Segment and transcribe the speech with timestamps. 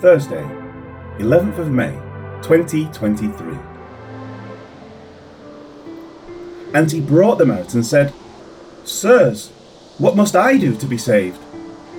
[0.00, 0.42] Thursday,
[1.18, 1.92] 11th of May,
[2.42, 3.58] 2023.
[6.72, 8.14] And he brought them out and said,
[8.84, 9.50] Sirs,
[9.98, 11.38] what must I do to be saved?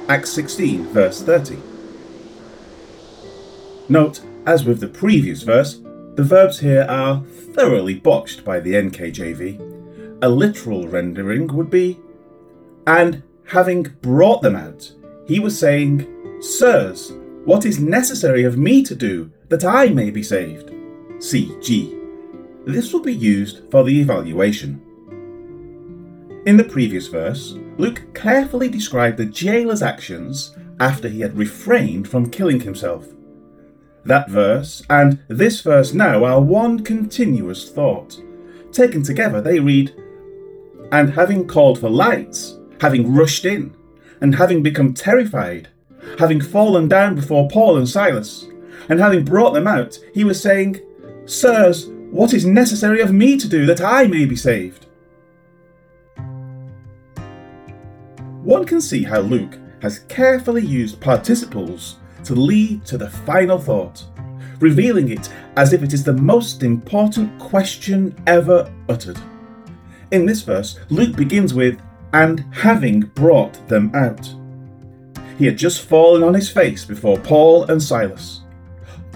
[0.10, 1.58] Acts 16, verse 30.
[3.88, 5.80] Note, as with the previous verse,
[6.16, 7.22] the verbs here are
[7.54, 10.20] thoroughly botched by the NKJV.
[10.24, 12.00] A literal rendering would be,
[12.88, 14.92] and having brought them out,
[15.28, 16.08] he was saying,
[16.42, 17.14] Sirs,
[17.46, 20.70] what is necessary of me to do that I may be saved?
[21.18, 21.98] CG.
[22.66, 24.82] This will be used for the evaluation.
[26.46, 32.30] In the previous verse, Luke carefully described the jailer's actions after he had refrained from
[32.30, 33.08] killing himself.
[34.06, 38.20] That verse and this verse now are one continuous thought.
[38.72, 39.94] Taken together, they read,
[40.92, 43.76] And having called for lights, having rushed in,
[44.20, 45.70] and having become terrified,
[46.18, 48.48] having fallen down before Paul and Silas,
[48.90, 50.82] and having brought them out, he was saying,
[51.26, 54.88] Sirs, what is necessary of me to do that I may be saved?
[58.44, 64.04] One can see how Luke has carefully used participles to lead to the final thought,
[64.60, 69.20] revealing it as if it is the most important question ever uttered.
[70.12, 71.80] In this verse, Luke begins with,
[72.14, 74.30] and having brought them out.
[75.42, 78.42] He had just fallen on his face before Paul and Silas,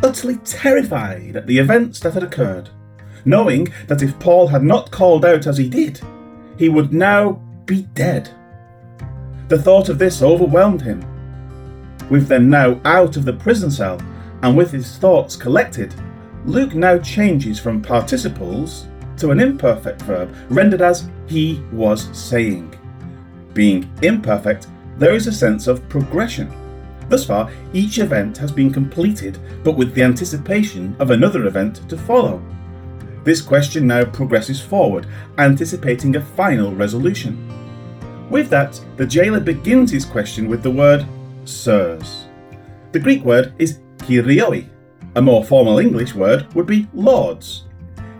[0.01, 2.71] utterly terrified at the events that had occurred,
[3.25, 6.01] knowing that if Paul had not called out as he did,
[6.57, 7.33] he would now
[7.67, 8.31] be dead.
[9.49, 11.05] The thought of this overwhelmed him,
[12.09, 14.01] with them now out of the prison cell
[14.41, 15.93] and with his thoughts collected,
[16.45, 18.87] Luke now changes from participles
[19.17, 22.75] to an imperfect verb rendered as he was saying.
[23.53, 24.65] Being imperfect,
[24.97, 26.51] there is a sense of progression.
[27.09, 31.97] Thus far, each event has been completed, but with the anticipation of another event to
[31.97, 32.41] follow.
[33.23, 35.07] This question now progresses forward,
[35.37, 37.51] anticipating a final resolution.
[38.29, 41.05] With that, the jailer begins his question with the word
[41.45, 42.25] sirs.
[42.91, 44.67] The Greek word is kyrioi.
[45.15, 47.65] A more formal English word would be lords.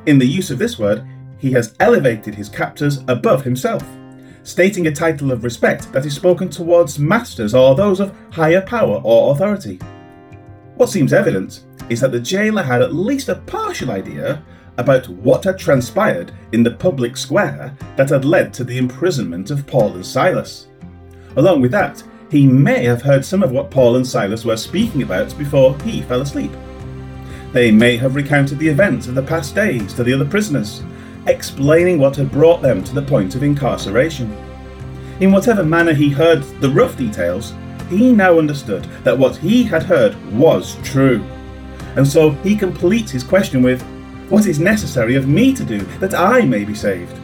[0.06, 1.06] In the use of this word,
[1.38, 3.84] he has elevated his captors above himself,
[4.46, 9.02] stating a title of respect that is spoken towards masters or those of higher power
[9.04, 9.78] or authority.
[10.76, 14.44] What seems evident is that the jailer had at least a partial idea
[14.78, 19.66] about what had transpired in the public square that had led to the imprisonment of
[19.66, 20.68] Paul and Silas.
[21.38, 25.02] Along with that, he may have heard some of what Paul and Silas were speaking
[25.02, 26.52] about before he fell asleep.
[27.52, 30.84] They may have recounted the events of the past days to the other prisoners,
[31.28, 34.31] explaining what had brought them to the point of incarceration.
[35.19, 37.53] In whatever manner he heard the rough details,
[37.90, 41.24] he now understood that what he had heard was true.
[41.96, 43.81] And so he completes his question with,
[44.30, 47.18] What is necessary of me to do that I may be saved?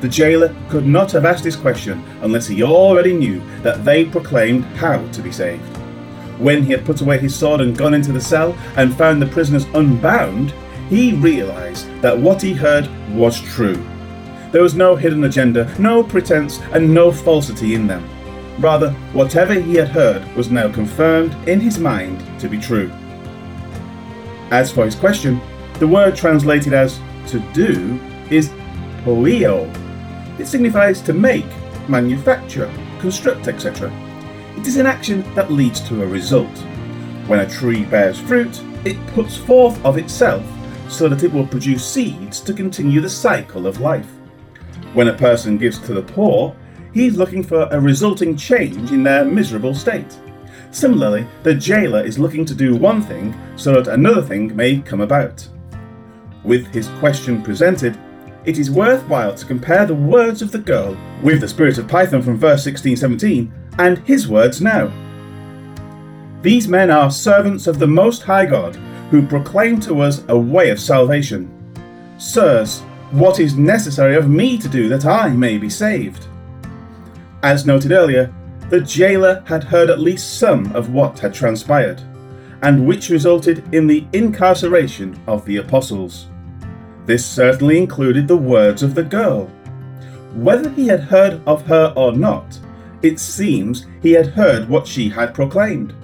[0.00, 4.64] The jailer could not have asked this question unless he already knew that they proclaimed
[4.76, 5.76] how to be saved.
[6.38, 9.26] When he had put away his sword and gone into the cell and found the
[9.26, 10.54] prisoners unbound,
[10.90, 13.80] he realized that what he heard was true.
[14.50, 18.04] There was no hidden agenda, no pretense, and no falsity in them.
[18.58, 22.90] Rather, whatever he had heard was now confirmed in his mind to be true.
[24.50, 25.40] As for his question,
[25.74, 28.50] the word translated as to do is
[29.04, 29.70] poio,
[30.40, 31.46] it signifies to make,
[31.88, 33.92] manufacture, construct, etc.
[34.56, 36.58] It is an action that leads to a result.
[37.28, 40.44] When a tree bears fruit, it puts forth of itself
[40.90, 44.10] so that it will produce seeds to continue the cycle of life.
[44.92, 46.54] When a person gives to the poor,
[46.92, 50.18] he is looking for a resulting change in their miserable state.
[50.72, 55.00] Similarly, the jailer is looking to do one thing so that another thing may come
[55.00, 55.46] about.
[56.44, 57.98] With his question presented,
[58.44, 62.22] it is worthwhile to compare the words of the girl with the spirit of Python
[62.22, 64.90] from verse 16 17 and his words now.
[66.42, 68.76] These men are servants of the Most High God,
[69.10, 71.50] who proclaim to us a way of salvation.
[72.18, 72.80] Sirs,
[73.10, 76.26] what is necessary of me to do that I may be saved?
[77.42, 78.32] As noted earlier,
[78.68, 82.00] the jailer had heard at least some of what had transpired,
[82.62, 86.28] and which resulted in the incarceration of the apostles.
[87.06, 89.46] This certainly included the words of the girl.
[90.34, 92.60] Whether he had heard of her or not,
[93.02, 95.94] it seems he had heard what she had proclaimed.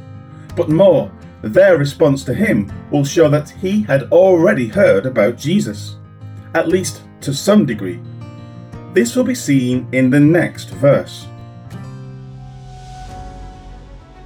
[0.56, 1.12] But more,
[1.42, 5.96] their response to him will show that he had already heard about Jesus,
[6.54, 8.00] at least to some degree.
[8.94, 11.26] This will be seen in the next verse.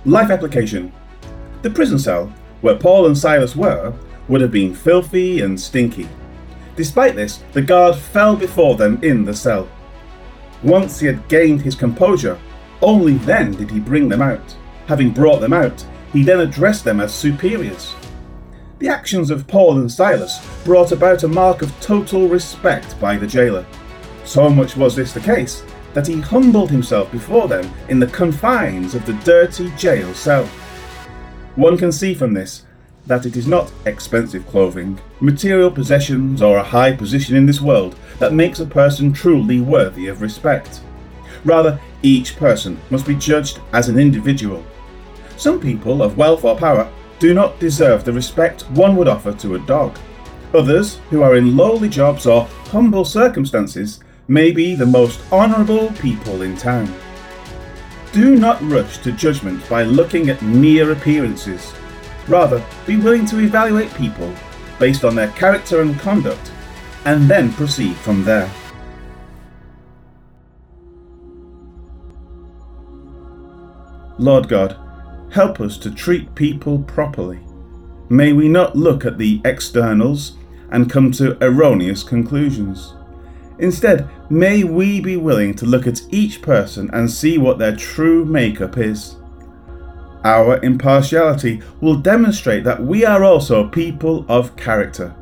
[0.05, 0.93] Life application.
[1.63, 3.93] The prison cell, where Paul and Silas were,
[4.29, 6.09] would have been filthy and stinky.
[6.77, 9.69] Despite this, the guard fell before them in the cell.
[10.63, 12.39] Once he had gained his composure,
[12.81, 14.57] only then did he bring them out.
[14.87, 17.95] Having brought them out, he then addressed them as superiors.
[18.79, 23.27] The actions of Paul and Silas brought about a mark of total respect by the
[23.27, 23.67] jailer.
[24.25, 25.63] So much was this the case
[25.93, 30.47] that he humbled himself before them in the confines of the dirty jail cell.
[31.57, 32.65] One can see from this
[33.07, 37.97] that it is not expensive clothing, material possessions, or a high position in this world
[38.19, 40.81] that makes a person truly worthy of respect.
[41.45, 44.65] Rather, each person must be judged as an individual.
[45.41, 49.55] Some people of wealth or power do not deserve the respect one would offer to
[49.55, 49.99] a dog.
[50.53, 56.43] Others, who are in lowly jobs or humble circumstances, may be the most honourable people
[56.43, 56.95] in town.
[58.13, 61.73] Do not rush to judgment by looking at mere appearances.
[62.29, 64.31] Rather, be willing to evaluate people
[64.79, 66.53] based on their character and conduct,
[67.07, 68.51] and then proceed from there.
[74.19, 74.77] Lord God,
[75.31, 77.39] Help us to treat people properly.
[78.09, 80.37] May we not look at the externals
[80.71, 82.95] and come to erroneous conclusions.
[83.61, 88.25] Instead, may we be willing to look at each person and see what their true
[88.25, 89.17] makeup is.
[90.25, 95.15] Our impartiality will demonstrate that we are also people of character.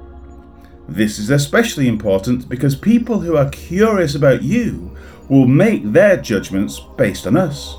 [0.88, 4.96] This is especially important because people who are curious about you
[5.28, 7.76] will make their judgments based on us.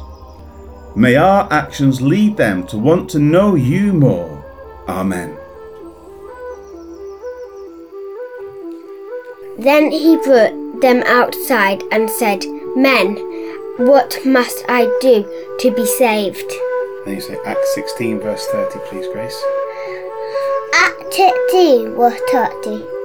[0.95, 4.43] May our actions lead them to want to know you more.
[4.87, 5.37] Amen.
[9.59, 12.45] Then he brought them outside and said,
[12.75, 13.15] Men,
[13.77, 15.23] what must I do
[15.59, 16.51] to be saved?
[17.05, 19.43] And you say Acts 16, verse 30, please, Grace.
[20.73, 22.98] Acts 16, verse 30.